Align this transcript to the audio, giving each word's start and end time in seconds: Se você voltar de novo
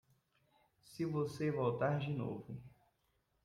Se 0.81 1.05
você 1.05 1.51
voltar 1.51 1.99
de 1.99 2.09
novo 2.11 2.59